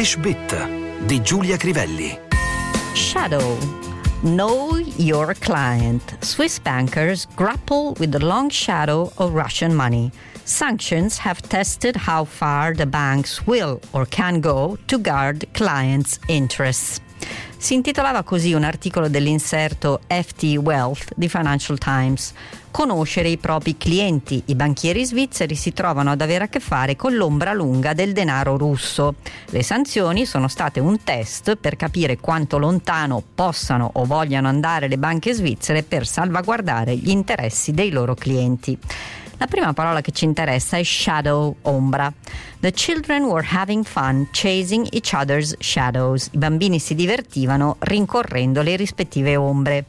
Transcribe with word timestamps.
English 0.00 0.16
Bit 0.22 1.06
di 1.06 1.20
Giulia 1.20 1.58
Crivelli. 1.58 2.18
Shadow. 2.94 3.58
Know 4.22 4.76
your 4.96 5.34
client. 5.34 6.16
Swiss 6.24 6.58
bankers 6.58 7.26
grapple 7.36 7.92
with 8.00 8.10
the 8.10 8.24
long 8.24 8.48
shadow 8.48 9.12
of 9.18 9.34
Russian 9.34 9.74
money. 9.74 10.10
Sanctions 10.46 11.18
have 11.18 11.42
tested 11.42 11.96
how 11.96 12.24
far 12.24 12.72
the 12.72 12.86
banks 12.86 13.46
will 13.46 13.78
or 13.92 14.06
can 14.06 14.40
go 14.40 14.78
to 14.86 14.96
guard 14.96 15.44
clients' 15.52 16.18
interests. 16.28 16.98
Si 17.60 17.74
intitolava 17.74 18.22
così 18.22 18.54
un 18.54 18.64
articolo 18.64 19.08
dell'inserto 19.08 20.00
FT 20.06 20.44
Wealth 20.62 21.12
di 21.14 21.28
Financial 21.28 21.76
Times. 21.76 22.32
Conoscere 22.70 23.28
i 23.28 23.36
propri 23.36 23.76
clienti. 23.76 24.42
I 24.46 24.54
banchieri 24.54 25.04
svizzeri 25.04 25.54
si 25.54 25.74
trovano 25.74 26.10
ad 26.10 26.22
avere 26.22 26.44
a 26.44 26.48
che 26.48 26.58
fare 26.58 26.96
con 26.96 27.14
l'ombra 27.14 27.52
lunga 27.52 27.92
del 27.92 28.14
denaro 28.14 28.56
russo. 28.56 29.16
Le 29.50 29.62
sanzioni 29.62 30.24
sono 30.24 30.48
state 30.48 30.80
un 30.80 31.04
test 31.04 31.56
per 31.56 31.76
capire 31.76 32.16
quanto 32.16 32.56
lontano 32.56 33.22
possano 33.34 33.90
o 33.92 34.06
vogliano 34.06 34.48
andare 34.48 34.88
le 34.88 34.96
banche 34.96 35.34
svizzere 35.34 35.82
per 35.82 36.06
salvaguardare 36.06 36.96
gli 36.96 37.10
interessi 37.10 37.72
dei 37.72 37.90
loro 37.90 38.14
clienti. 38.14 38.76
La 39.36 39.46
prima 39.46 39.74
parola 39.74 40.00
che 40.00 40.12
ci 40.12 40.24
interessa 40.24 40.78
è 40.78 40.82
shadow, 40.82 41.56
ombra. 41.62 42.12
The 42.60 42.72
children 42.72 43.26
were 43.28 43.42
having 43.42 43.84
fun 43.84 44.28
chasing 44.32 44.86
each 44.92 45.14
other's 45.14 45.54
shadows. 45.58 46.28
I 46.32 46.38
bambini 46.38 46.78
si 46.78 46.94
divertivano 46.94 47.76
rincorrendo 47.78 48.62
le 48.62 48.76
rispettive 48.76 49.36
ombre. 49.36 49.86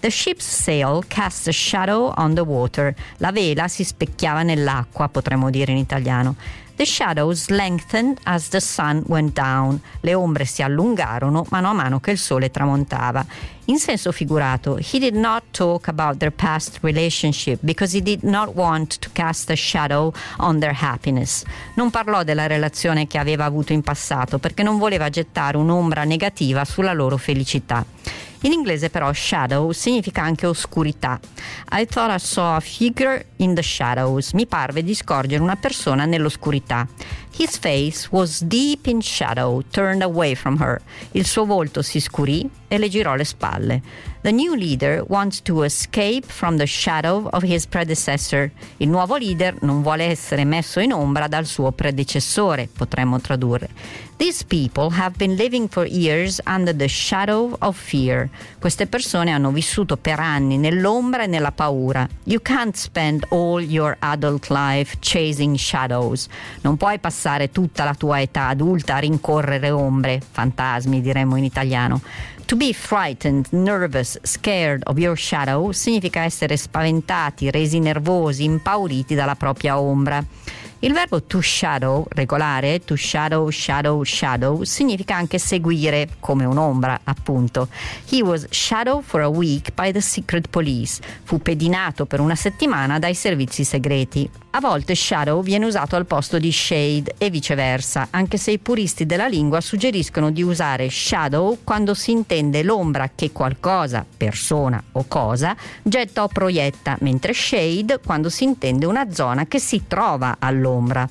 The 0.00 0.10
ship's 0.10 0.44
sail 0.44 1.02
cast 1.08 1.48
a 1.48 1.52
shadow 1.52 2.12
on 2.16 2.34
the 2.34 2.42
water. 2.42 2.94
La 3.16 3.32
vela 3.32 3.66
si 3.66 3.82
specchiava 3.82 4.42
nell'acqua, 4.42 5.08
potremmo 5.08 5.50
dire 5.50 5.72
in 5.72 5.78
italiano. 5.78 6.36
The 6.78 6.86
shadows 6.86 7.48
lengthened 7.50 8.20
as 8.22 8.50
the 8.50 8.60
sun 8.60 9.02
went 9.08 9.32
down. 9.32 9.80
Le 9.98 10.14
ombre 10.14 10.44
si 10.44 10.62
allungarono 10.62 11.44
mano 11.50 11.70
a 11.70 11.72
mano 11.72 11.98
che 11.98 12.12
il 12.12 12.18
sole 12.18 12.52
tramontava. 12.52 13.26
In 13.64 13.78
senso 13.78 14.12
figurato, 14.12 14.78
he 14.78 15.00
did 15.00 15.16
not 15.16 15.42
talk 15.50 15.88
about 15.88 16.18
their 16.18 16.30
past 16.30 16.78
relationship 16.82 17.58
because 17.62 17.96
he 17.96 18.00
did 18.00 18.22
not 18.22 18.54
want 18.54 19.00
to 19.00 19.10
cast 19.12 19.50
a 19.50 19.56
shadow 19.56 20.12
on 20.36 20.60
their 20.60 20.76
happiness. 20.80 21.42
Non 21.74 21.90
parlò 21.90 22.22
della 22.22 22.46
relazione 22.46 23.08
che 23.08 23.18
aveva 23.18 23.44
avuto 23.44 23.72
in 23.72 23.82
passato 23.82 24.38
perché 24.38 24.62
non 24.62 24.78
voleva 24.78 25.10
gettare 25.10 25.56
un'ombra 25.56 26.04
negativa 26.04 26.64
sulla 26.64 26.92
loro 26.92 27.16
felicità. 27.16 27.84
In 28.42 28.52
inglese 28.52 28.88
però 28.88 29.12
shadow 29.12 29.72
significa 29.72 30.22
anche 30.22 30.46
oscurità. 30.46 31.18
I 31.72 31.86
thought 31.86 32.14
I 32.14 32.18
saw 32.18 32.54
a 32.54 32.60
figure 32.60 33.26
in 33.36 33.54
the 33.54 33.62
shadows. 33.62 34.32
Mi 34.32 34.46
parve 34.46 34.84
di 34.84 34.94
scorgere 34.94 35.42
una 35.42 35.56
persona 35.56 36.04
nell'oscurità. 36.04 36.86
His 37.38 37.56
face 37.56 38.10
was 38.10 38.40
deep 38.40 38.88
in 38.88 39.00
shadow, 39.00 39.62
turned 39.70 40.02
away 40.02 40.34
from 40.34 40.56
her. 40.58 40.80
Il 41.12 41.24
suo 41.24 41.44
volto 41.44 41.82
si 41.82 42.00
scurì 42.00 42.50
e 42.66 42.78
le 42.78 42.88
girò 42.88 43.14
le 43.14 43.24
spalle. 43.24 43.80
The 44.22 44.32
new 44.32 44.56
leader 44.56 45.04
wants 45.06 45.40
to 45.42 45.62
escape 45.62 46.26
from 46.26 46.56
the 46.56 46.66
shadow 46.66 47.28
of 47.32 47.44
his 47.44 47.64
predecessor. 47.64 48.50
Il 48.78 48.88
nuovo 48.88 49.16
leader 49.16 49.54
non 49.60 49.82
vuole 49.82 50.06
essere 50.06 50.44
messo 50.44 50.80
in 50.80 50.92
ombra 50.92 51.28
dal 51.28 51.46
suo 51.46 51.70
predecessore, 51.70 52.68
potremmo 52.76 53.20
tradurre. 53.20 53.68
These 54.16 54.42
people 54.46 54.90
have 54.90 55.16
been 55.16 55.36
living 55.36 55.68
for 55.68 55.86
years 55.86 56.40
under 56.44 56.74
the 56.74 56.88
shadow 56.88 57.56
of 57.60 57.78
fear. 57.78 58.28
Queste 58.58 58.88
persone 58.88 59.30
hanno 59.30 59.52
vissuto 59.52 59.96
per 59.96 60.18
anni 60.18 60.58
nell'ombra 60.58 61.22
e 61.22 61.26
nella 61.28 61.52
paura. 61.52 62.08
You 62.24 62.40
can't 62.42 62.74
spend 62.74 63.24
all 63.30 63.62
your 63.62 63.96
adult 64.00 64.50
life 64.50 64.96
chasing 64.98 65.56
shadows. 65.56 66.26
Non 66.62 66.76
puoi 66.76 66.98
passare 66.98 67.27
tutta 67.50 67.84
la 67.84 67.94
tua 67.94 68.20
età 68.20 68.48
adulta 68.48 68.94
a 68.94 68.98
rincorrere 68.98 69.70
ombre, 69.70 70.20
fantasmi 70.30 71.00
diremmo 71.00 71.36
in 71.36 71.44
italiano. 71.44 72.00
To 72.46 72.56
be 72.56 72.72
frightened, 72.72 73.46
nervous, 73.50 74.18
scared 74.22 74.82
of 74.86 74.96
your 74.96 75.18
shadow 75.18 75.70
significa 75.72 76.22
essere 76.22 76.56
spaventati, 76.56 77.50
resi 77.50 77.78
nervosi, 77.78 78.44
impauriti 78.44 79.14
dalla 79.14 79.34
propria 79.34 79.78
ombra. 79.78 80.24
Il 80.80 80.92
verbo 80.92 81.20
to 81.24 81.40
shadow, 81.40 82.06
regolare, 82.08 82.84
to 82.84 82.94
shadow, 82.94 83.50
shadow, 83.50 84.02
shadow, 84.04 84.62
significa 84.62 85.16
anche 85.16 85.36
seguire, 85.38 86.08
come 86.20 86.44
un'ombra, 86.44 87.00
appunto. 87.02 87.68
He 88.08 88.22
was 88.22 88.46
shadowed 88.50 89.02
for 89.02 89.20
a 89.20 89.28
week 89.28 89.72
by 89.74 89.90
the 89.90 90.00
secret 90.00 90.48
police. 90.48 91.00
Fu 91.24 91.42
pedinato 91.42 92.06
per 92.06 92.20
una 92.20 92.36
settimana 92.36 93.00
dai 93.00 93.14
servizi 93.14 93.64
segreti. 93.64 94.30
A 94.50 94.60
volte 94.60 94.94
shadow 94.94 95.42
viene 95.42 95.66
usato 95.66 95.94
al 95.94 96.06
posto 96.06 96.38
di 96.38 96.50
shade 96.50 97.16
e 97.18 97.28
viceversa, 97.28 98.08
anche 98.10 98.38
se 98.38 98.50
i 98.50 98.58
puristi 98.58 99.04
della 99.04 99.28
lingua 99.28 99.60
suggeriscono 99.60 100.30
di 100.30 100.42
usare 100.42 100.88
shadow 100.88 101.58
quando 101.62 101.92
si 101.92 102.12
intende 102.12 102.62
l'ombra 102.62 103.10
che 103.14 103.30
qualcosa, 103.30 104.06
persona 104.16 104.82
o 104.92 105.04
cosa, 105.06 105.54
getta 105.82 106.22
o 106.22 106.28
proietta, 106.28 106.96
mentre 107.00 107.34
shade 107.34 108.00
quando 108.02 108.30
si 108.30 108.44
intende 108.44 108.86
una 108.86 109.12
zona 109.12 109.46
che 109.46 109.60
si 109.60 109.84
trova 109.86 110.36
all'ombra. 110.38 111.06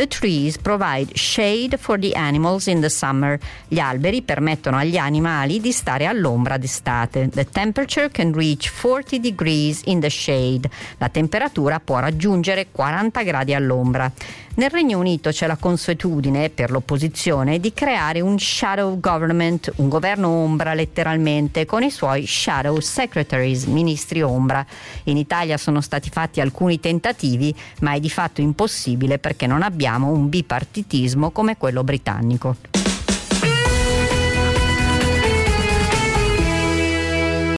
The 0.00 0.08
trees 0.08 0.56
provide 0.56 1.14
shade 1.14 1.76
for 1.76 1.98
the 1.98 2.14
animals 2.14 2.68
in 2.68 2.80
the 2.80 2.88
summer. 2.88 3.38
Gli 3.68 3.78
alberi 3.78 4.22
permettono 4.22 4.78
agli 4.78 4.96
animali 4.96 5.60
di 5.60 5.72
stare 5.72 6.06
all'ombra 6.06 6.56
d'estate. 6.56 7.28
The 7.28 7.44
temperature 7.44 8.08
can 8.10 8.32
reach 8.32 8.72
40 8.80 9.18
degrees 9.18 9.82
in 9.84 10.00
the 10.00 10.08
shade. 10.08 10.70
La 10.96 11.10
temperatura 11.10 11.80
può 11.80 11.98
raggiungere 11.98 12.68
40 12.72 13.22
gradi 13.24 13.52
all'ombra. 13.52 14.10
Nel 14.52 14.68
Regno 14.68 14.98
Unito 14.98 15.30
c'è 15.30 15.46
la 15.46 15.56
consuetudine 15.56 16.50
per 16.50 16.70
l'opposizione 16.70 17.60
di 17.60 17.72
creare 17.72 18.20
un 18.20 18.38
shadow 18.38 18.98
government, 18.98 19.72
un 19.76 19.88
governo 19.88 20.28
ombra 20.28 20.74
letteralmente, 20.74 21.64
con 21.64 21.82
i 21.82 21.90
suoi 21.90 22.26
shadow 22.26 22.78
secretaries, 22.80 23.64
ministri 23.64 24.20
ombra. 24.22 24.66
In 25.04 25.16
Italia 25.16 25.56
sono 25.56 25.80
stati 25.80 26.10
fatti 26.10 26.40
alcuni 26.40 26.80
tentativi, 26.80 27.54
ma 27.80 27.92
è 27.92 28.00
di 28.00 28.10
fatto 28.10 28.40
impossibile 28.40 29.18
perché 29.18 29.46
non 29.46 29.62
abbiamo 29.90 30.12
un 30.12 30.28
bipartitismo 30.28 31.30
come 31.32 31.56
quello 31.56 31.82
britannico. 31.82 32.79